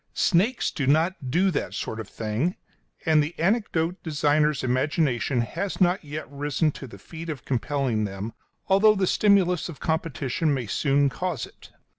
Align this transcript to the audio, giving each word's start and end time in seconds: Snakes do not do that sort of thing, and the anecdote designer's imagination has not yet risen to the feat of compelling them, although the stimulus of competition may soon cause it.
Snakes 0.15 0.71
do 0.71 0.87
not 0.87 1.29
do 1.29 1.51
that 1.51 1.75
sort 1.75 1.99
of 1.99 2.07
thing, 2.09 2.55
and 3.05 3.21
the 3.23 3.37
anecdote 3.37 4.01
designer's 4.01 4.63
imagination 4.63 5.41
has 5.41 5.79
not 5.79 6.03
yet 6.03 6.25
risen 6.31 6.71
to 6.71 6.87
the 6.87 6.97
feat 6.97 7.29
of 7.29 7.45
compelling 7.45 8.05
them, 8.05 8.33
although 8.67 8.95
the 8.95 9.05
stimulus 9.05 9.69
of 9.69 9.79
competition 9.79 10.55
may 10.55 10.65
soon 10.65 11.07
cause 11.07 11.45
it. 11.45 11.69